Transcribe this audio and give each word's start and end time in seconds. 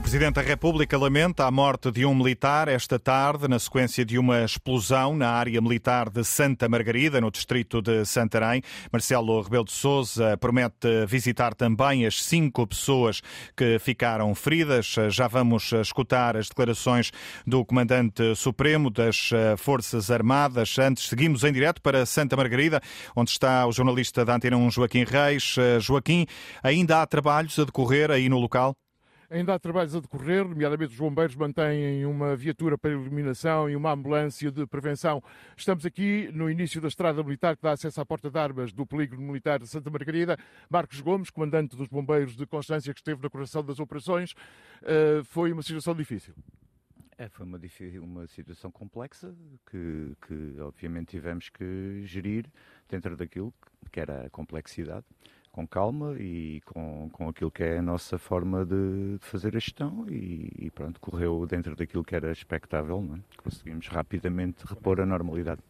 O 0.00 0.02
Presidente 0.10 0.36
da 0.36 0.40
República 0.42 0.96
lamenta 0.96 1.44
a 1.44 1.50
morte 1.50 1.92
de 1.92 2.06
um 2.06 2.14
militar 2.14 2.68
esta 2.68 2.98
tarde, 2.98 3.46
na 3.46 3.58
sequência 3.58 4.02
de 4.02 4.18
uma 4.18 4.42
explosão 4.42 5.14
na 5.14 5.28
área 5.28 5.60
militar 5.60 6.08
de 6.08 6.24
Santa 6.24 6.70
Margarida, 6.70 7.20
no 7.20 7.30
distrito 7.30 7.82
de 7.82 8.06
Santarém. 8.06 8.62
Marcelo 8.90 9.42
Rebelo 9.42 9.66
de 9.66 9.72
Souza 9.72 10.38
promete 10.38 11.04
visitar 11.06 11.54
também 11.54 12.06
as 12.06 12.24
cinco 12.24 12.66
pessoas 12.66 13.20
que 13.54 13.78
ficaram 13.78 14.34
feridas. 14.34 14.96
Já 15.10 15.28
vamos 15.28 15.70
escutar 15.70 16.34
as 16.34 16.48
declarações 16.48 17.12
do 17.46 17.62
Comandante 17.62 18.34
Supremo 18.34 18.88
das 18.88 19.30
Forças 19.58 20.10
Armadas. 20.10 20.78
Antes, 20.78 21.10
seguimos 21.10 21.44
em 21.44 21.52
direto 21.52 21.80
para 21.82 22.06
Santa 22.06 22.36
Margarida, 22.36 22.80
onde 23.14 23.30
está 23.30 23.66
o 23.66 23.70
jornalista 23.70 24.24
da 24.24 24.34
Antena 24.34 24.56
1, 24.56 24.70
Joaquim 24.70 25.04
Reis. 25.04 25.56
Joaquim, 25.78 26.26
ainda 26.62 27.02
há 27.02 27.06
trabalhos 27.06 27.58
a 27.58 27.64
decorrer 27.64 28.10
aí 28.10 28.30
no 28.30 28.38
local? 28.38 28.74
Ainda 29.30 29.54
há 29.54 29.60
trabalhos 29.60 29.94
a 29.94 30.00
decorrer, 30.00 30.44
nomeadamente 30.44 30.90
os 30.90 30.98
bombeiros 30.98 31.36
mantêm 31.36 32.04
uma 32.04 32.34
viatura 32.34 32.76
para 32.76 32.90
iluminação 32.90 33.70
e 33.70 33.76
uma 33.76 33.92
ambulância 33.92 34.50
de 34.50 34.66
prevenção. 34.66 35.22
Estamos 35.56 35.86
aqui 35.86 36.28
no 36.32 36.50
início 36.50 36.80
da 36.80 36.88
estrada 36.88 37.22
militar 37.22 37.56
que 37.56 37.62
dá 37.62 37.70
acesso 37.70 38.00
à 38.00 38.04
porta 38.04 38.28
de 38.28 38.36
armas 38.36 38.72
do 38.72 38.84
polígono 38.84 39.22
militar 39.22 39.60
de 39.60 39.68
Santa 39.68 39.88
Margarida. 39.88 40.36
Marcos 40.68 41.00
Gomes, 41.00 41.30
comandante 41.30 41.76
dos 41.76 41.86
bombeiros 41.86 42.34
de 42.34 42.44
Constância, 42.44 42.92
que 42.92 42.98
esteve 42.98 43.22
na 43.22 43.30
coração 43.30 43.64
das 43.64 43.78
operações, 43.78 44.34
eh, 44.82 45.22
foi 45.22 45.52
uma 45.52 45.62
situação 45.62 45.94
difícil. 45.94 46.34
É, 47.16 47.28
foi 47.28 47.46
uma, 47.46 47.60
uma 48.02 48.26
situação 48.26 48.68
complexa 48.72 49.32
que, 49.70 50.16
que, 50.26 50.60
obviamente, 50.60 51.10
tivemos 51.10 51.48
que 51.50 52.02
gerir 52.04 52.46
dentro 52.88 53.16
daquilo 53.16 53.54
que 53.92 54.00
era 54.00 54.26
a 54.26 54.30
complexidade 54.30 55.06
com 55.52 55.66
calma 55.66 56.14
e 56.18 56.60
com, 56.64 57.08
com 57.12 57.28
aquilo 57.28 57.50
que 57.50 57.62
é 57.62 57.78
a 57.78 57.82
nossa 57.82 58.18
forma 58.18 58.64
de, 58.64 59.18
de 59.18 59.26
fazer 59.26 59.56
a 59.56 59.58
gestão 59.58 60.06
e, 60.08 60.50
e, 60.58 60.70
pronto, 60.70 61.00
correu 61.00 61.46
dentro 61.46 61.74
daquilo 61.74 62.04
que 62.04 62.14
era 62.14 62.30
expectável, 62.30 63.04
é? 63.16 63.20
conseguimos 63.42 63.88
rapidamente 63.88 64.64
repor 64.64 65.00
a 65.00 65.06
normalidade. 65.06 65.60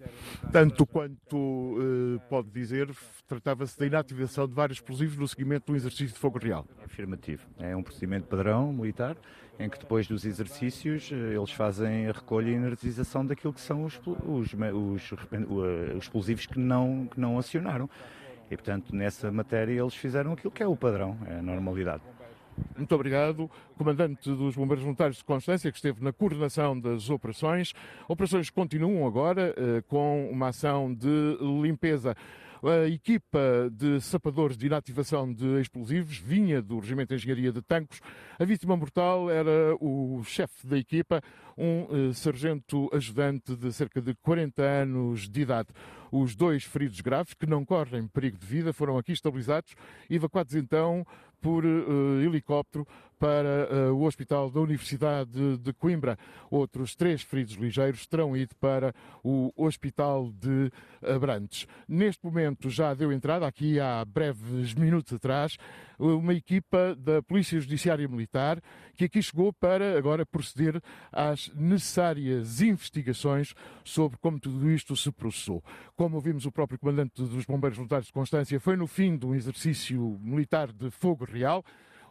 Tanto 0.53 0.85
quanto 0.85 1.37
uh, 1.37 2.21
pode 2.29 2.51
dizer, 2.51 2.91
tratava-se 3.27 3.79
da 3.79 3.87
inativação 3.87 4.47
de 4.47 4.55
vários 4.55 4.79
explosivos 4.79 5.17
no 5.17 5.27
seguimento 5.27 5.67
de 5.67 5.73
um 5.73 5.77
exercício 5.77 6.15
de 6.15 6.19
fogo 6.19 6.39
real. 6.39 6.67
É 6.81 6.85
afirmativo, 6.85 7.47
é 7.59 7.75
um 7.75 7.83
procedimento 7.83 8.27
padrão 8.27 8.73
militar 8.73 9.17
em 9.59 9.69
que 9.69 9.79
depois 9.79 10.07
dos 10.07 10.25
exercícios 10.25 11.11
eh, 11.13 11.35
eles 11.37 11.51
fazem 11.51 12.07
a 12.07 12.13
recolha 12.13 12.49
e 12.49 12.55
energização 12.55 13.25
daquilo 13.27 13.53
que 13.53 13.61
são 13.61 13.85
os, 13.85 14.01
os, 14.07 14.55
os, 14.55 15.13
os 15.13 15.97
explosivos 15.99 16.47
que 16.47 16.59
não, 16.59 17.07
que 17.07 17.21
não 17.21 17.39
acionaram. 17.39 17.89
E, 18.51 18.57
portanto, 18.57 18.95
nessa 18.95 19.31
matéria 19.31 19.81
eles 19.81 19.95
fizeram 19.95 20.33
aquilo 20.33 20.51
que 20.51 20.63
é 20.63 20.67
o 20.67 20.77
padrão, 20.77 21.17
é 21.27 21.39
a 21.39 21.43
normalidade. 21.43 22.03
Muito 22.77 22.95
obrigado, 22.95 23.51
comandante 23.77 24.29
dos 24.29 24.55
Bombeiros 24.55 24.83
Voluntários 24.83 25.19
de 25.19 25.25
Constância, 25.25 25.71
que 25.71 25.79
esteve 25.79 26.03
na 26.03 26.13
coordenação 26.13 26.79
das 26.79 27.09
operações. 27.09 27.73
Operações 28.09 28.51
continuam 28.51 29.07
agora 29.07 29.55
eh, 29.57 29.83
com 29.89 30.29
uma 30.31 30.49
ação 30.49 30.93
de 30.93 31.39
limpeza. 31.63 32.15
A 32.63 32.87
equipa 32.87 33.71
de 33.73 34.03
sapadores 34.03 34.55
de 34.55 34.67
inativação 34.67 35.33
de 35.33 35.63
explosivos 35.63 36.19
vinha 36.19 36.61
do 36.61 36.79
Regimento 36.79 37.09
de 37.09 37.15
Engenharia 37.15 37.51
de 37.51 37.63
Tancos. 37.63 38.03
A 38.39 38.45
vítima 38.45 38.77
mortal 38.77 39.31
era 39.31 39.75
o 39.81 40.23
chefe 40.25 40.67
da 40.67 40.77
equipa, 40.77 41.23
um 41.57 42.11
eh, 42.11 42.13
sargento 42.13 42.91
ajudante 42.93 43.57
de 43.57 43.73
cerca 43.73 44.03
de 44.03 44.15
40 44.15 44.63
anos 44.63 45.27
de 45.27 45.41
idade. 45.41 45.69
Os 46.13 46.37
dois 46.37 46.63
feridos 46.65 47.01
graves, 47.01 47.33
que 47.33 47.47
não 47.47 47.65
correm 47.65 48.07
perigo 48.07 48.37
de 48.37 48.45
vida, 48.45 48.75
foram 48.75 48.99
aqui 48.99 49.13
estabilizados 49.13 49.75
evacuados 50.11 50.55
então 50.55 51.07
por 51.41 51.65
uh, 51.65 52.21
helicóptero 52.21 52.87
para 53.21 53.69
uh, 53.71 53.95
o 53.95 54.05
Hospital 54.05 54.51
da 54.51 54.61
Universidade 54.61 55.31
de, 55.31 55.59
de, 55.59 55.73
Coimbra. 55.75 56.19
Outros 56.51 56.97
três 56.97 57.21
feridos 57.21 57.55
ligeiros 57.55 58.07
terão 58.07 58.35
ido 58.35 58.55
para 58.57 58.95
o 59.23 59.53
Hospital 59.55 60.33
de 60.33 60.73
Abrantes. 61.07 61.67
Neste 61.87 62.25
momento 62.25 62.71
já 62.71 62.95
deu 62.95 63.13
entrada, 63.13 63.47
aqui 63.47 63.79
há 63.79 64.03
breves 64.07 64.73
minutos 64.73 65.13
atrás, 65.13 65.59
uma 65.99 66.33
equipa 66.33 66.97
da 66.97 67.23
Polícia 67.23 67.61
Judiciária 67.61 68.09
Militar 68.09 68.59
que 68.97 69.05
aqui 69.05 69.23
chegou 69.23 69.53
para 69.53 69.99
agora 69.99 70.25
proceder 70.25 70.81
às 71.13 71.51
necessárias 71.55 72.63
investigações 72.63 73.55
sobre 73.85 74.19
como 74.19 74.41
tudo 74.41 74.71
isto 74.71 74.97
se 74.97 75.13
processou. 75.13 75.63
Como 75.95 76.17
ouvimos 76.17 76.47
o 76.47 76.53
próprio 76.53 76.79
comandante 76.79 77.23
dos 77.23 77.45
Bombeiros 77.45 77.77
Voluntários 77.77 78.07
de 78.07 78.13
Constância, 78.13 78.59
foi 78.59 78.77
no 78.77 78.87
fim 78.87 79.17
de 79.17 79.27
um 79.27 79.35
exercício 79.35 80.19
militar 80.23 80.73
de 80.73 80.91
fogo 80.91 81.25
real 81.25 81.63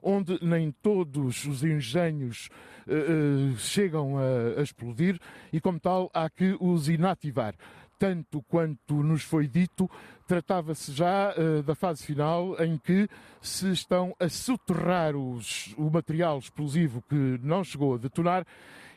onde 0.01 0.39
nem 0.41 0.71
todos 0.71 1.45
os 1.45 1.63
engenhos 1.63 2.49
uh, 2.87 3.53
uh, 3.53 3.57
chegam 3.57 4.17
a, 4.17 4.59
a, 4.59 4.63
explodir 4.63 5.19
e, 5.51 5.59
como 5.59 5.79
tal, 5.79 6.09
há 6.13 6.29
que 6.29 6.55
os 6.59 6.89
inativar. 6.89 7.55
Tanto 7.97 8.41
quanto 8.43 9.03
nos 9.03 9.23
foi 9.23 9.45
dito, 9.45 9.89
tratava-se 10.25 10.91
já 10.93 11.33
uh, 11.33 11.61
da 11.63 11.75
fase 11.75 12.05
final 12.05 12.55
em 12.63 12.77
que 12.77 13.09
se 13.41 13.71
estão 13.71 14.15
a 14.19 14.29
soterrar 14.29 15.15
os, 15.15 15.73
o 15.77 15.89
material 15.89 16.39
explosivo 16.39 17.03
que 17.07 17.39
não 17.43 17.63
chegou 17.63 17.95
a 17.95 17.97
detonar 17.97 18.45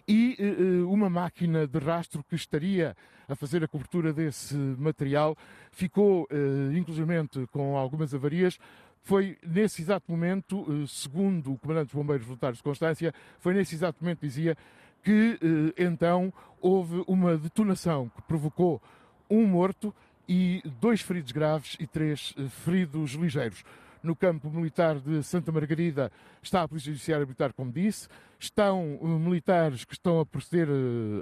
e 0.07 0.37
uma 0.89 1.09
máquina 1.09 1.65
de 1.65 1.79
rastro 1.79 2.25
que 2.29 2.35
estaria 2.35 2.97
a 3.29 3.37
fazer 3.37 3.63
a 3.63 3.69
cobertura 3.69 4.13
desse 4.13 4.57
material 4.57 5.37
ficou, 5.71 6.27
inclusivamente, 6.75 7.47
com 7.53 7.77
algumas 7.77 8.13
avarias, 8.13 8.59
foi 9.03 9.37
nesse 9.45 9.83
exato 9.83 10.11
momento, 10.11 10.65
eh, 10.69 10.87
segundo 10.87 11.53
o 11.53 11.59
Comandante 11.59 11.87
dos 11.87 11.95
Bombeiros 11.95 12.27
Voluntários 12.27 12.59
de 12.59 12.63
Constância, 12.65 13.13
foi 13.41 13.53
nesse 13.53 13.75
exato 13.75 14.03
momento, 14.03 14.21
dizia, 14.21 14.57
que 15.03 15.39
eh, 15.43 15.83
então 15.85 16.33
houve 16.61 17.03
uma 17.07 17.37
detonação 17.37 18.11
que 18.15 18.23
provocou 18.23 18.81
um 19.29 19.47
morto 19.47 19.95
e 20.29 20.63
dois 20.81 21.01
feridos 21.01 21.33
graves 21.33 21.77
e 21.81 21.87
três 21.87 22.33
eh, 22.39 22.49
feridos 22.49 23.13
ligeiros. 23.13 23.65
No 24.03 24.17
campo 24.17 24.51
militar 24.51 24.99
de 24.99 25.23
Santa 25.23 25.53
Margarida 25.53 26.11
está 26.43 26.63
a 26.63 26.69
Polícia 26.69 26.91
Judiciária 26.91 27.25
Militar, 27.25 27.53
como 27.53 27.71
disse, 27.71 28.09
estão 28.39 28.99
militares 29.03 29.85
que 29.85 29.93
estão 29.93 30.19
a 30.19 30.27
proceder 30.27 30.69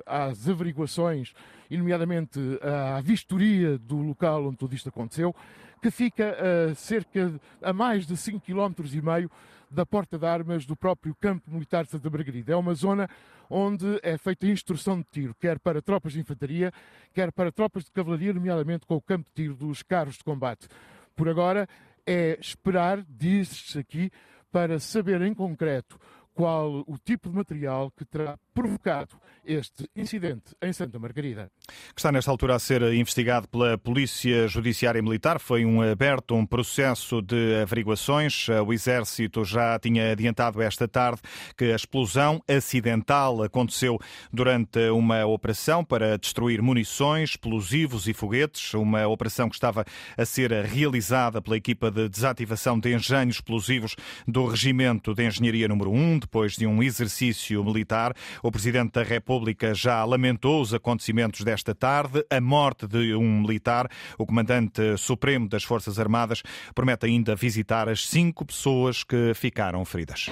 às 0.07 0.49
averiguações 0.49 1.35
e, 1.69 1.77
nomeadamente, 1.77 2.41
à 2.63 3.01
vistoria 3.03 3.77
do 3.77 3.99
local 3.99 4.47
onde 4.47 4.57
tudo 4.57 4.75
isto 4.75 4.89
aconteceu 4.89 5.35
que 5.83 5.91
fica 5.91 6.37
a 6.71 6.75
cerca 6.75 7.33
a 7.63 7.73
mais 7.73 8.07
de 8.07 8.17
5 8.17 8.41
km 8.41 8.85
e 8.93 9.01
meio 9.01 9.31
da 9.71 9.87
porta 9.87 10.19
de 10.19 10.27
armas 10.27 10.67
do 10.67 10.77
próprio 10.77 11.15
campo 11.15 11.51
militar 11.51 11.85
de 11.85 11.91
Santa 11.91 12.11
Margarida. 12.11 12.53
É 12.53 12.57
uma 12.57 12.75
zona 12.75 13.09
onde 13.49 13.99
é 14.03 14.19
feita 14.19 14.47
instrução 14.47 14.99
de 14.99 15.07
tiro, 15.11 15.35
quer 15.39 15.59
para 15.59 15.81
tropas 15.81 16.13
de 16.13 16.21
infantaria, 16.21 16.73
quer 17.13 17.33
para 17.33 17.51
tropas 17.51 17.85
de 17.85 17.91
cavalaria, 17.91 18.33
nomeadamente 18.33 18.87
com 18.87 18.97
o 18.97 19.01
campo 19.01 19.29
de 19.29 19.43
tiro 19.43 19.55
dos 19.55 19.83
carros 19.83 20.17
de 20.17 20.25
combate. 20.25 20.69
Por 21.17 21.29
agora 21.29 21.69
é 22.07 22.39
esperar, 22.41 23.05
diz-se 23.09 23.79
aqui, 23.79 24.11
para 24.51 24.79
saber 24.79 25.23
em 25.23 25.35
concreto 25.35 25.99
qual 26.35 26.85
o 26.87 26.97
tipo 26.99 27.29
de 27.29 27.37
material 27.37 27.91
que 27.91 28.05
terá 28.05 28.39
provocado 28.55 29.17
este 29.45 29.89
incidente 29.97 30.55
em 30.63 30.73
Santa 30.73 30.99
Margarida. 30.99 31.51
Que 31.95 31.99
está 32.01 32.13
nesta 32.13 32.31
altura 32.31 32.55
a 32.55 32.59
ser 32.59 32.83
investigado 32.95 33.49
pela 33.49 33.77
Polícia 33.79 34.47
Judiciária 34.47 35.03
Militar. 35.03 35.41
Foi 35.41 35.65
um 35.65 35.83
aberto 35.83 36.35
um 36.35 36.47
processo 36.47 37.23
de 37.23 37.61
averiguações. 37.63 38.49
O 38.49 38.73
Exército 38.73 39.45
já 39.45 39.79
tinha 39.79 40.13
adiantado 40.13 40.61
esta 40.63 40.87
tarde 40.87 41.21
que 41.57 41.73
a 41.73 41.77
explosão 41.77 42.43
acidental 42.49 43.43
aconteceu 43.43 43.99
durante 44.33 44.79
uma 44.91 45.25
operação 45.25 45.85
para 45.85 46.19
destruir 46.19 46.63
munições, 46.63 47.31
explosivos 47.31 48.07
e 48.07 48.13
foguetes. 48.13 48.75
Uma 48.75 49.07
operação 49.07 49.49
que 49.49 49.57
estava 49.57 49.85
a 50.17 50.25
ser 50.25 50.53
realizada 50.65 51.41
pela 51.41 51.57
equipa 51.57 51.91
de 51.91 52.09
desativação 52.09 52.79
de 52.79 52.95
engenhos 52.95 53.37
explosivos 53.37 53.97
do 54.27 54.47
Regimento 54.47 55.15
de 55.15 55.27
Engenharia 55.27 55.69
número 55.69 55.91
1, 55.91 56.21
depois 56.21 56.57
de 56.57 56.67
um 56.67 56.83
exercício 56.83 57.65
militar. 57.65 58.15
O 58.43 58.51
Presidente 58.51 58.93
da 58.93 59.03
República 59.03 59.75
já 59.75 60.05
lamentou 60.05 60.61
os 60.61 60.73
acontecimentos 60.73 61.43
desta 61.43 61.75
tarde, 61.75 62.25
a 62.31 62.41
morte 62.41 62.87
de 62.87 63.15
um 63.15 63.41
militar. 63.41 63.89
O 64.17 64.25
Comandante 64.25 64.97
Supremo 64.97 65.49
das 65.49 65.63
Forças 65.63 65.99
Armadas 65.99 66.43
promete 66.75 67.07
ainda 67.07 67.37
visitar 67.37 67.89
as 67.89 68.07
cinco 68.07 68.45
pessoas 68.47 69.05
que 69.05 69.33
ficaram 69.35 69.85
feridas. 69.85 70.27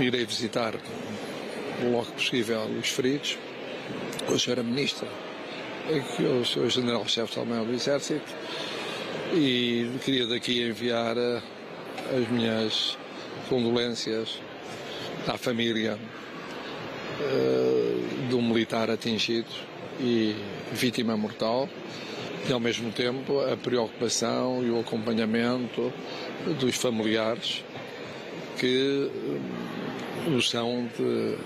Irei 0.00 0.24
visitar 0.24 0.74
logo 1.82 2.12
possível 2.12 2.62
os 2.78 2.88
feridos, 2.88 3.38
a 4.28 4.34
Sra. 4.34 4.62
Ministra, 4.62 5.08
o 6.40 6.44
Sr. 6.44 6.70
General-Chefe 6.70 7.34
também 7.34 7.64
do 7.64 7.72
Exército, 7.72 8.32
e 9.34 9.90
queria 10.04 10.26
daqui 10.26 10.62
enviar 10.62 11.16
eh, 11.16 11.42
as 12.16 12.28
minhas 12.28 12.98
condolências 13.48 14.40
à 15.26 15.36
família 15.36 15.98
uh, 17.20 18.28
de 18.28 18.34
um 18.34 18.42
militar 18.42 18.90
atingido 18.90 19.48
e 20.00 20.34
vítima 20.72 21.16
mortal 21.16 21.68
e 22.48 22.52
ao 22.52 22.60
mesmo 22.60 22.90
tempo 22.90 23.40
a 23.40 23.56
preocupação 23.56 24.64
e 24.64 24.70
o 24.70 24.80
acompanhamento 24.80 25.92
dos 26.58 26.76
familiares 26.76 27.64
que 28.58 29.10
são 30.42 30.88
de 30.96 31.36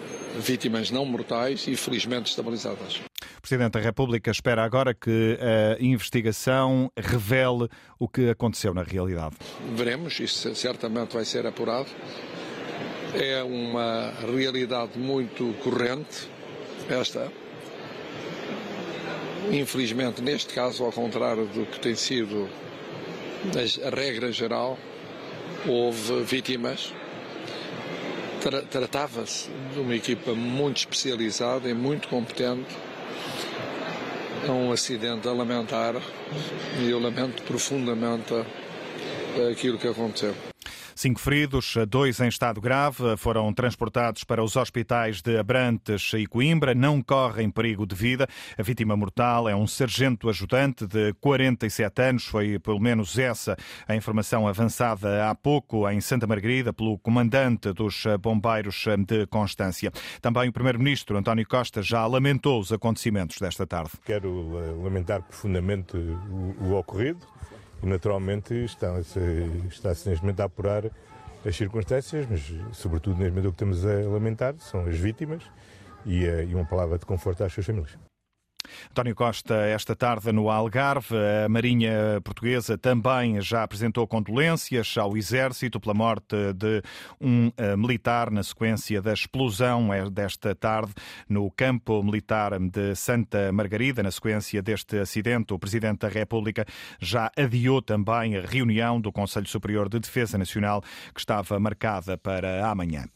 vítimas 0.41 0.91
não 0.91 1.05
mortais 1.05 1.67
e 1.67 1.77
felizmente 1.77 2.31
estabilizadas. 2.31 3.01
O 3.39 3.41
Presidente 3.41 3.73
da 3.73 3.81
República 3.81 4.31
espera 4.31 4.65
agora 4.65 4.93
que 4.93 5.39
a 5.41 5.83
investigação 5.83 6.91
revele 6.97 7.69
o 7.99 8.09
que 8.09 8.29
aconteceu 8.29 8.75
na 8.75 8.83
realidade. 8.83 9.37
Veremos, 9.75 10.19
isso 10.19 10.55
certamente 10.55 11.15
vai 11.15 11.25
ser 11.25 11.47
apurado. 11.47 11.89
É 13.19 13.43
uma 13.43 14.13
realidade 14.21 14.99
muito 14.99 15.55
corrente, 15.63 16.29
esta. 16.87 17.33
Infelizmente, 19.51 20.21
neste 20.21 20.53
caso, 20.53 20.85
ao 20.85 20.93
contrário 20.93 21.47
do 21.47 21.65
que 21.65 21.81
tem 21.81 21.95
sido 21.95 22.47
a 23.85 23.95
regra 23.95 24.31
geral, 24.31 24.79
houve 25.67 26.25
vítimas. 26.25 26.93
Tratava-se 28.71 29.49
de 29.73 29.81
uma 29.81 29.97
equipa 29.97 30.35
muito 30.35 30.79
especializada 30.79 31.71
e 31.71 31.75
muito 31.75 32.09
competente. 32.09 32.77
É 34.47 34.51
um 34.51 34.71
acidente 34.71 35.27
a 35.27 35.33
lamentar 35.33 35.95
e 36.81 36.91
eu 36.91 37.01
lamento 37.01 37.43
profundamente 37.45 38.35
aquilo 39.51 39.79
que 39.79 39.89
aconteceu. 39.89 40.46
Cinco 40.99 41.21
feridos, 41.21 41.75
dois 41.87 42.21
em 42.21 42.29
estado 42.29 42.59
grave, 42.59 43.19
foram 43.19 43.53
transportados 43.53 44.25
para 44.25 44.43
os 44.43 44.57
hospitais 44.57 45.21
de 45.21 45.37
Abrantes 45.37 46.11
e 46.15 46.27
Coimbra. 46.27 46.75
Não 46.75 47.03
correm 47.03 47.51
perigo 47.51 47.87
de 47.87 47.95
vida. 47.95 48.27
A 48.57 48.63
vítima 48.63 48.97
mortal 48.97 49.47
é 49.47 49.55
um 49.55 49.67
sargento 49.67 50.27
ajudante 50.31 50.87
de 50.87 51.13
47 51.21 52.01
anos. 52.01 52.25
Foi 52.25 52.59
pelo 52.59 52.81
menos 52.81 53.19
essa 53.19 53.59
a 53.87 53.95
informação 53.95 54.49
avançada 54.49 55.29
há 55.29 55.35
pouco 55.35 55.87
em 55.91 56.01
Santa 56.01 56.27
Margarida 56.27 56.73
pelo 56.73 56.99
comandante 56.99 57.75
dos 57.75 58.05
bombeiros 58.19 58.83
de 59.07 59.27
Constância. 59.27 59.93
Também 60.23 60.49
o 60.49 60.53
primeiro-ministro 60.53 61.19
António 61.19 61.47
Costa 61.47 61.83
já 61.83 62.07
lamentou 62.07 62.59
os 62.59 62.73
acontecimentos 62.73 63.39
desta 63.39 63.67
tarde. 63.67 63.91
Quero 64.03 64.59
eh, 64.59 64.83
lamentar 64.83 65.21
profundamente 65.21 65.95
o, 65.95 66.57
o 66.59 66.75
ocorrido 66.75 67.36
e 67.83 67.87
naturalmente 67.87 68.55
está-se 68.65 69.21
está 69.69 69.89
neste 69.91 70.21
momento 70.23 70.41
a 70.41 70.45
apurar 70.45 70.91
as 71.45 71.57
circunstâncias, 71.57 72.27
mas 72.29 72.43
sobretudo 72.73 73.19
neste 73.19 73.31
momento 73.31 73.49
o 73.49 73.53
que 73.53 73.59
temos 73.59 73.85
a 73.85 73.95
lamentar 74.09 74.55
são 74.59 74.87
as 74.87 74.97
vítimas 74.97 75.43
e, 76.05 76.25
eh, 76.25 76.45
e 76.45 76.55
uma 76.55 76.65
palavra 76.65 76.99
de 76.99 77.07
conforto 77.07 77.45
às 77.45 77.53
suas 77.53 77.67
famílias. 77.67 78.06
António 78.91 79.15
Costa, 79.15 79.55
esta 79.55 79.95
tarde 79.95 80.33
no 80.33 80.51
Algarve, 80.51 81.15
a 81.45 81.49
Marinha 81.49 82.21
Portuguesa 82.23 82.79
também 82.79 83.41
já 83.41 83.63
apresentou 83.63 84.07
condolências 84.07 84.97
ao 84.97 85.17
Exército 85.17 85.81
pela 85.81 85.95
morte 85.95 86.37
de 86.55 86.83
um 87.21 87.51
eh, 87.57 87.77
militar 87.77 88.31
na 88.31 88.43
sequência 88.43 89.01
da 89.03 89.13
explosão 89.13 89.93
eh, 89.93 90.09
desta 90.11 90.55
tarde 90.55 90.93
no 91.29 91.51
campo 91.51 92.03
militar 92.03 92.59
de 92.59 92.95
Santa 92.95 93.53
Margarida. 93.53 94.03
Na 94.03 94.11
sequência 94.11 94.63
deste 94.63 94.99
acidente, 94.99 95.53
o 95.53 95.59
Presidente 95.59 96.01
da 96.01 96.09
República 96.09 96.65
já 97.01 97.31
adiou 97.37 97.83
também 97.83 98.37
a 98.37 98.41
reunião 98.41 99.01
do 99.01 99.13
Conselho 99.13 99.47
Superior 99.47 99.89
de 99.89 99.99
Defesa 99.99 100.39
Nacional 100.39 100.83
que 101.15 101.21
estava 101.21 101.59
marcada 101.59 102.17
para 102.17 102.69
amanhã. 102.69 103.07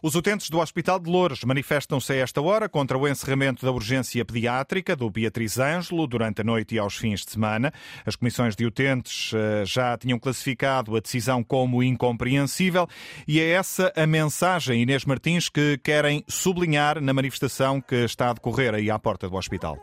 Os 0.00 0.14
utentes 0.14 0.48
do 0.48 0.58
Hospital 0.58 1.00
de 1.00 1.10
Louros 1.10 1.42
manifestam-se 1.42 2.12
a 2.12 2.16
esta 2.16 2.40
hora 2.40 2.68
contra 2.68 2.96
o 2.96 3.08
encerramento 3.08 3.66
da 3.66 3.72
urgência 3.72 4.24
pediátrica 4.24 4.94
do 4.94 5.10
Beatriz 5.10 5.58
Ângelo 5.58 6.06
durante 6.06 6.40
a 6.40 6.44
noite 6.44 6.76
e 6.76 6.78
aos 6.78 6.96
fins 6.96 7.24
de 7.24 7.32
semana. 7.32 7.72
As 8.06 8.14
comissões 8.14 8.54
de 8.54 8.64
utentes 8.64 9.32
eh, 9.34 9.64
já 9.64 9.98
tinham 9.98 10.18
classificado 10.18 10.96
a 10.96 11.00
decisão 11.00 11.42
como 11.42 11.82
incompreensível 11.82 12.86
e 13.26 13.40
é 13.40 13.50
essa 13.50 13.92
a 13.96 14.06
mensagem, 14.06 14.82
Inês 14.82 15.04
Martins, 15.04 15.48
que 15.48 15.78
querem 15.78 16.24
sublinhar 16.28 17.00
na 17.00 17.12
manifestação 17.12 17.80
que 17.80 17.96
está 18.04 18.30
a 18.30 18.34
decorrer 18.34 18.74
aí 18.74 18.90
à 18.90 18.98
porta 18.98 19.28
do 19.28 19.34
hospital. 19.34 19.78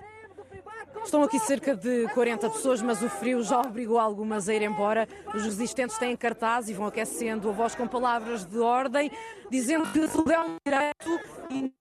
Estão 1.06 1.22
aqui 1.22 1.40
cerca 1.40 1.76
de 1.76 2.08
40 2.16 2.50
pessoas, 2.50 2.82
mas 2.82 3.04
o 3.04 3.08
frio 3.08 3.44
já 3.44 3.62
obrigou 3.62 4.00
algumas 4.00 4.50
a 4.50 4.56
ir 4.56 4.64
embora. 4.64 5.08
Os 5.36 5.44
resistentes 5.44 6.00
têm 6.00 6.18
cartaz 6.18 6.68
e 6.68 6.74
vão 6.74 6.88
aquecendo 6.88 7.48
a 7.48 7.52
voz 7.54 7.76
com 7.76 7.88
palavras 7.88 8.44
de 8.44 8.58
ordem, 8.58 9.12
dizendo 9.52 9.86
que 9.92 10.08
tudo 10.08 10.32
é 10.32 10.40
um 10.40 10.56
direito 10.66 11.20
e 11.52 11.72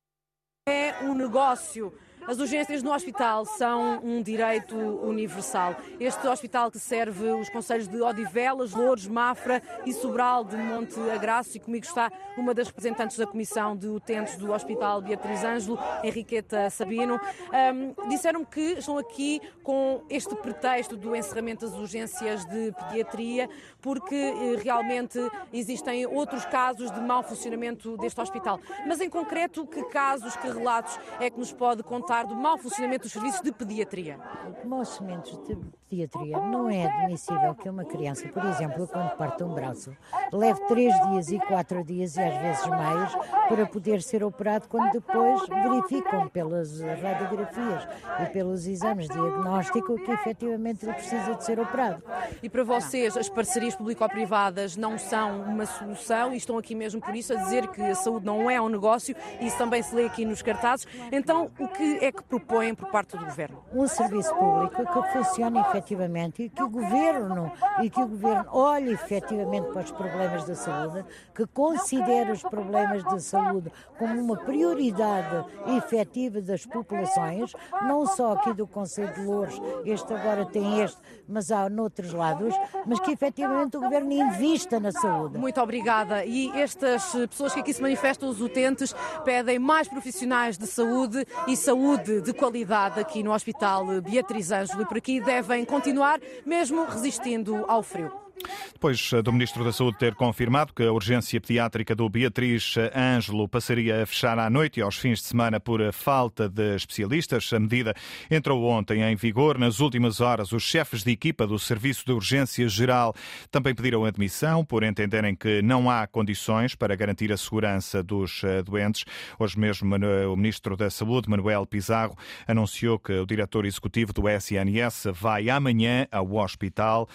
é 0.68 0.96
um 1.02 1.14
negócio. 1.14 1.90
As 2.26 2.38
urgências 2.38 2.82
no 2.82 2.90
hospital 2.90 3.44
são 3.44 4.00
um 4.02 4.22
direito 4.22 4.74
universal. 4.74 5.76
Este 6.00 6.26
hospital 6.26 6.70
que 6.70 6.78
serve 6.78 7.28
os 7.32 7.50
conselhos 7.50 7.86
de 7.86 8.00
Odivelas, 8.00 8.72
Louros, 8.72 9.06
Mafra 9.06 9.62
e 9.84 9.92
Sobral 9.92 10.42
de 10.42 10.56
Monte 10.56 10.98
Agraço 11.10 11.54
e 11.56 11.60
comigo 11.60 11.84
está 11.84 12.10
uma 12.34 12.54
das 12.54 12.68
representantes 12.68 13.18
da 13.18 13.26
Comissão 13.26 13.76
de 13.76 13.88
Utentes 13.88 14.36
do 14.36 14.52
Hospital 14.52 15.02
Beatriz 15.02 15.44
Ângelo, 15.44 15.78
Henriqueta 16.02 16.70
Sabino. 16.70 17.20
Um, 17.52 18.08
Disseram-me 18.08 18.46
que 18.46 18.78
estão 18.78 18.96
aqui 18.96 19.40
com 19.62 20.02
este 20.08 20.34
pretexto 20.36 20.96
do 20.96 21.14
encerramento 21.14 21.68
das 21.68 21.78
urgências 21.78 22.44
de 22.46 22.72
pediatria 22.72 23.50
porque 23.82 24.14
eh, 24.14 24.60
realmente 24.62 25.18
existem 25.52 26.06
outros 26.06 26.46
casos 26.46 26.90
de 26.90 27.00
mau 27.00 27.22
funcionamento 27.22 27.98
deste 27.98 28.18
hospital. 28.18 28.58
Mas 28.86 29.00
em 29.00 29.10
concreto, 29.10 29.66
que 29.66 29.82
casos, 29.84 30.34
que 30.36 30.48
relatos 30.48 30.98
é 31.20 31.28
que 31.28 31.38
nos 31.38 31.52
pode 31.52 31.82
contar 31.82 32.13
do 32.22 32.34
mau 32.37 32.56
funcionamento 32.56 33.02
dos 33.02 33.12
serviços 33.12 33.40
de 33.40 33.52
pediatria? 33.52 34.19
O 34.62 34.69
mau 34.69 34.84
funcionamento 34.84 35.37
de 35.43 35.56
pediatria 35.88 36.38
não 36.38 36.69
é 36.69 36.87
admissível 36.87 37.55
que 37.55 37.69
uma 37.69 37.84
criança, 37.84 38.28
por 38.28 38.44
exemplo, 38.44 38.87
quando 38.88 39.16
parte 39.16 39.43
um 39.43 39.55
braço, 39.55 39.96
leve 40.32 40.61
três 40.66 40.94
dias 41.08 41.28
e 41.31 41.38
quatro 41.38 41.84
dias 41.84 42.16
e 42.16 42.20
às 42.20 42.37
vezes 42.40 42.66
mais 42.66 43.14
para 43.49 43.66
poder 43.66 44.02
ser 44.02 44.25
operado 44.25 44.69
quando 44.69 44.93
depois 44.93 45.43
verificam 45.49 46.28
pelas 46.28 46.81
radiografias 46.81 47.87
e 48.22 48.26
pelos 48.26 48.67
exames 48.67 49.08
de 49.08 49.14
diagnóstico 49.14 49.96
que 49.96 50.10
efetivamente 50.10 50.84
ele 50.84 50.94
precisa 50.94 51.34
de 51.34 51.44
ser 51.44 51.60
operado. 51.60 52.02
E 52.43 52.49
para 52.49 52.64
vocês, 52.64 53.17
as 53.17 53.28
parcerias 53.28 53.75
público-privadas 53.75 54.76
não 54.76 54.99
são 54.99 55.43
uma 55.43 55.67
solução 55.67 56.32
e 56.32 56.37
estão 56.37 56.58
aqui 56.58 56.75
mesmo 56.75 57.00
por 57.00 57.14
isso 57.14 57.32
a 57.32 57.37
dizer 57.37 57.69
que 57.69 57.82
a 57.82 57.94
saúde 57.94 58.26
não 58.26 58.50
é 58.50 58.60
um 58.60 58.69
negócio, 58.69 59.14
isso 59.40 59.56
também 59.56 59.82
se 59.82 59.94
lê 59.94 60.06
aqui 60.06 60.25
nos 60.25 60.43
cartazes. 60.43 60.87
Então, 61.12 61.50
o 61.58 61.69
que 61.69 62.03
é 62.04 62.12
que 62.12 62.22
propõem 62.22 62.74
por 62.74 62.90
parte 62.90 63.16
do 63.16 63.24
Governo? 63.24 63.64
Um 63.72 63.88
serviço 63.88 64.34
público 64.34 64.84
que 64.84 65.12
funcione 65.12 65.58
efetivamente 65.60 66.42
e 66.42 66.50
que 66.50 66.62
o 66.62 66.68
Governo 66.68 67.50
e 67.82 67.88
que 67.88 68.00
o 68.00 68.06
Governo 68.06 68.44
olhe 68.52 68.92
efetivamente 68.92 69.68
para 69.68 69.82
os 69.82 69.90
problemas 69.90 70.44
da 70.44 70.54
saúde, 70.54 71.04
que 71.34 71.46
considere 71.46 72.30
os 72.30 72.42
problemas 72.42 73.02
da 73.04 73.18
saúde 73.18 73.72
como 73.98 74.20
uma 74.20 74.36
prioridade 74.36 75.46
efetiva 75.76 76.43
das 76.43 76.67
populações, 76.67 77.52
não 77.82 78.06
só 78.06 78.34
aqui 78.34 78.52
do 78.52 78.67
Conselho 78.67 79.14
de 79.14 79.22
Louros, 79.22 79.60
este 79.84 80.12
agora 80.12 80.44
tem 80.44 80.81
este, 80.81 81.00
mas 81.26 81.50
há 81.50 81.70
noutros 81.70 82.12
lados, 82.12 82.55
mas 82.86 83.00
que 83.00 83.12
efetivamente 83.12 83.76
o 83.76 83.81
Governo 83.81 84.12
invista 84.12 84.79
na 84.79 84.93
saúde. 84.93 85.38
Muito 85.38 85.60
obrigada. 85.60 86.24
E 86.24 86.50
estas 86.50 87.12
pessoas 87.12 87.55
que 87.55 87.60
aqui 87.60 87.72
se 87.72 87.81
manifestam, 87.81 88.29
os 88.29 88.40
utentes, 88.40 88.94
pedem 89.24 89.58
mais 89.58 89.88
profissionais 89.88 90.58
de 90.58 90.67
saúde 90.67 91.26
e 91.46 91.56
saúde 91.56 91.94
saúde 91.94 92.20
de 92.20 92.32
qualidade 92.32 92.98
aqui 92.98 93.22
no 93.22 93.32
Hospital 93.32 94.01
Beatriz 94.01 94.51
Ângelo 94.51 94.82
e 94.82 94.86
por 94.86 94.96
aqui 94.96 95.20
devem 95.20 95.65
continuar, 95.65 96.20
mesmo 96.44 96.84
resistindo 96.84 97.65
ao 97.69 97.82
frio. 97.82 98.23
Depois 98.72 99.10
eh, 99.12 99.22
do 99.22 99.32
Ministro 99.32 99.64
da 99.64 99.72
Saúde 99.72 99.98
ter 99.98 100.14
confirmado 100.14 100.72
que 100.74 100.82
a 100.82 100.93
urgência 100.93 101.41
pediátrica 101.41 101.94
do 101.94 102.08
Beatriz 102.08 102.74
eh, 102.76 102.93
Ângelo 102.94 103.48
passaria 103.48 104.03
a 104.03 104.06
fechar 104.06 104.38
à 104.38 104.50
noite 104.50 104.79
e 104.79 104.82
aos 104.82 104.96
fins 104.96 105.20
de 105.20 105.26
semana 105.26 105.58
por 105.58 105.81
eh, 105.81 105.93
falta 105.93 106.48
de 106.48 106.74
especialistas, 106.74 107.50
a 107.53 107.58
medida 107.58 107.94
entrou 108.31 108.64
ontem 108.64 109.03
em 109.03 109.17
vigor. 109.17 109.58
Nas 109.58 109.81
últimas 109.81 110.20
horas, 110.20 110.53
os 110.53 110.62
chefes 110.62 111.03
de 111.03 111.12
equipa 111.12 111.46
do 111.46 111.58
Serviço 111.58 112.05
de 112.05 112.12
Urgência 112.12 112.69
Geral 112.69 113.14
também 113.50 113.74
pediram 113.74 114.05
admissão 114.05 114.64
por 114.64 114.82
entenderem 114.82 115.34
que 115.34 115.62
não 115.62 115.88
há 115.88 116.06
condições 116.06 116.74
para 116.74 116.94
garantir 116.96 117.32
a 117.32 117.36
segurança 117.36 118.03
dos 118.03 118.43
doentes. 118.64 119.05
Hoje 119.38 119.58
mesmo, 119.58 119.94
o 120.31 120.36
Ministro 120.36 120.76
da 120.76 120.91
Saúde, 120.91 121.29
Manuel 121.29 121.67
Pizarro, 121.67 122.17
anunciou 122.46 122.98
que 122.98 123.12
o 123.12 123.26
diretor 123.26 123.64
executivo 123.64 124.12
do 124.12 124.29
SNS 124.29 125.05
vai 125.12 125.48
amanhã 125.48 126.06
ao 126.10 126.34
hospital, 126.34 127.08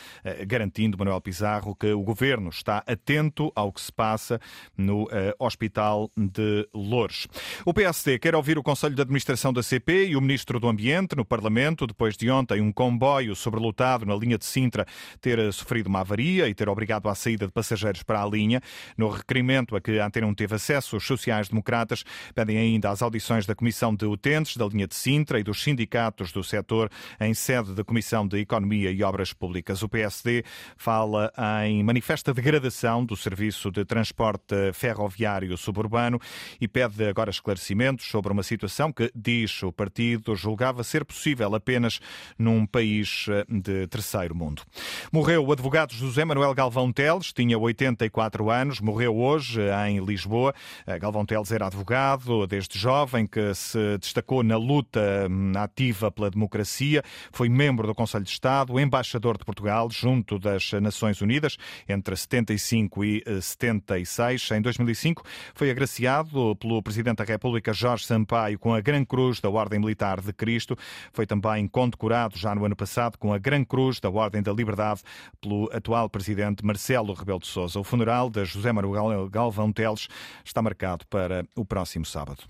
garantindo, 0.48 0.98
Manuel 1.10 1.22
Pizarro, 1.22 1.76
que 1.76 1.92
o 1.92 2.04
governo 2.04 2.50
está 2.50 2.84
atento 2.86 3.52
ao 3.56 3.74
que 3.74 3.82
se 3.82 3.92
passa 3.92 4.40
no 4.78 5.06
uh, 5.06 5.10
Hospital 5.40 6.12
de 6.16 6.68
Lourdes. 6.74 7.28
O 7.66 7.74
PSD 7.74 8.20
quer 8.20 8.36
ouvir 8.36 8.60
o 8.60 8.64
Conselho 8.64 8.94
de 8.94 9.02
Administração 9.02 9.52
da 9.52 9.64
CP 9.64 10.10
e 10.10 10.16
o 10.16 10.22
Ministro 10.22 10.60
do 10.60 10.68
Ambiente 10.68 11.16
no 11.16 11.26
Parlamento, 11.26 11.88
depois 11.88 12.16
de 12.16 12.30
ontem 12.30 12.62
um 12.62 12.72
comboio 12.72 13.36
sobrelotado 13.36 14.06
na 14.06 14.16
linha 14.16 14.38
de 14.38 14.46
Sintra 14.46 14.86
ter 15.20 15.40
eh, 15.40 15.52
sofrido 15.52 15.88
uma 15.88 16.02
avaria 16.02 16.48
e 16.48 16.54
ter 16.54 16.70
obrigado 16.70 17.10
à 17.10 17.16
saída 17.16 17.48
de 17.48 17.52
passageiros 17.52 18.04
para 18.04 18.22
a 18.22 18.26
linha. 18.28 18.62
No 18.96 19.10
requerimento 19.10 19.76
a 19.76 19.82
que 19.82 20.00
a 20.00 20.06
Antena 20.06 20.28
1 20.28 20.36
teve 20.36 20.56
acesso, 20.56 20.96
os 20.96 21.06
sociais-democratas 21.06 22.04
pedem 22.36 22.58
ainda 22.58 22.92
as 22.92 23.02
audições 23.02 23.48
da 23.48 23.56
Comissão 23.56 23.96
de 23.96 24.06
Utentes 24.06 24.58
da 24.58 24.66
linha 24.68 24.88
de 24.88 24.96
Sintra 24.96 25.40
e 25.40 25.44
dos 25.44 25.64
sindicatos 25.64 26.32
do 26.32 26.44
setor 26.44 26.90
em 27.20 27.34
sede 27.34 27.74
da 27.74 27.84
Comissão 27.84 28.28
de 28.28 28.38
Economia 28.38 28.92
e 28.92 29.04
Obras 29.04 29.34
Públicas. 29.34 29.82
O 29.82 29.90
PSD 29.90 30.44
fala 30.78 30.99
fala 31.00 31.32
em 31.66 31.82
manifesta 31.82 32.34
degradação 32.34 33.06
do 33.06 33.16
serviço 33.16 33.72
de 33.72 33.86
transporte 33.86 34.74
ferroviário 34.74 35.56
suburbano 35.56 36.20
e 36.60 36.68
pede 36.68 37.08
agora 37.08 37.30
esclarecimentos 37.30 38.10
sobre 38.10 38.34
uma 38.34 38.44
situação 38.44 38.92
que, 38.92 39.10
diz 39.16 39.64
o 39.64 39.72
partido, 39.72 40.36
julgava 40.36 40.84
ser 40.84 41.06
possível 41.06 41.56
apenas 41.56 42.02
num 42.38 42.66
país 42.66 43.28
eh, 43.30 43.46
de 43.48 43.88
terceiro 43.88 44.36
mundo. 44.36 44.62
Morreu 45.10 45.46
o 45.46 45.54
advogado 45.54 45.94
José 45.94 46.26
Manuel 46.26 46.54
Galvão 46.54 46.92
Teles, 46.92 47.32
tinha 47.32 47.58
84 47.58 48.50
anos, 48.50 48.82
morreu 48.82 49.16
hoje 49.16 49.62
em 49.88 50.04
Lisboa. 50.04 50.54
Eh, 50.86 51.00
Galvão 51.00 51.26
Teles 51.26 51.50
era 51.50 51.68
advogado 51.68 52.46
desde 52.46 52.78
jovem 52.78 53.26
que 53.26 53.54
se 53.56 53.98
destacou 54.00 54.44
na 54.44 54.58
luta 54.58 55.00
hum, 55.32 55.54
ativa 55.56 56.12
pela 56.12 56.30
democracia, 56.30 57.02
foi 57.32 57.48
membro 57.48 57.88
do 57.88 57.96
Conselho 57.96 58.26
de 58.26 58.32
Estado, 58.32 58.78
embaixador 58.78 59.38
de 59.38 59.46
Portugal 59.46 59.90
junto 59.90 60.38
das 60.38 60.74
Nações 60.90 61.22
Unidas 61.22 61.56
entre 61.88 62.16
75 62.16 63.06
e 63.06 63.24
76. 63.42 64.52
Eh, 64.52 64.58
em 64.58 64.62
2005 64.62 65.24
foi 65.54 65.70
agraciado 65.70 66.56
pelo 66.56 66.82
Presidente 66.82 67.18
da 67.18 67.24
República 67.24 67.72
Jorge 67.72 68.06
Sampaio 68.06 68.58
com 68.58 68.74
a 68.74 68.82
Gran 68.82 69.06
Cruz 69.06 69.40
da 69.40 69.50
Ordem 69.50 69.80
Militar 69.80 70.20
de 70.20 70.34
Cristo. 70.34 70.76
Foi 71.14 71.28
também 71.28 71.68
condecorado 71.68 72.38
já 72.38 72.56
no 72.56 72.66
ano 72.66 72.76
passado 72.76 73.18
com 73.20 73.32
a 73.32 73.38
Gran 73.38 73.64
Cruz 73.64 74.00
da 74.00 74.10
Ordem 74.10 74.42
da 74.42 74.52
Liberdade 74.52 75.02
pelo 75.40 75.70
atual 75.72 76.10
Presidente 76.10 76.66
Marcelo 76.66 77.14
Rebelo 77.14 77.40
de 77.40 77.48
Sousa. 77.48 77.80
O 77.80 77.84
funeral 77.84 78.30
de 78.30 78.44
José 78.46 78.72
Manuel 78.72 79.30
Galvão 79.30 79.72
Teles 79.72 80.08
está 80.44 80.62
marcado 80.62 81.06
para 81.08 81.46
o 81.56 81.64
próximo 81.64 82.06
sábado. 82.06 82.44